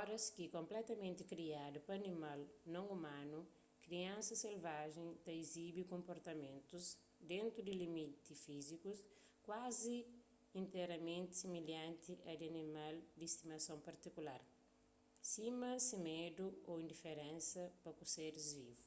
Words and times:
oras 0.00 0.24
ki 0.36 0.44
konpletamenti 0.56 1.22
kriadu 1.32 1.78
pa 1.86 1.92
animal 2.00 2.40
non 2.72 2.86
umanu 2.96 3.38
kriansa 3.84 4.34
selvajen 4.44 5.08
ta 5.24 5.30
izibi 5.44 5.82
konportamentus 5.92 6.84
dentu 7.30 7.58
di 7.64 7.72
limiti 7.82 8.32
fízikus 8.44 8.98
kuazi 9.46 9.98
interamenti 10.62 11.34
similhanti 11.42 12.12
a 12.30 12.30
di 12.40 12.44
animal 12.54 12.94
di 13.18 13.26
stimason 13.34 13.78
partikular 13.88 14.40
sima 15.30 15.70
se 15.86 15.96
medu 16.08 16.46
ô 16.70 16.72
indiferensa 16.84 17.60
pa 17.82 17.90
ku 17.98 18.04
seris 18.14 18.48
vivu 18.58 18.84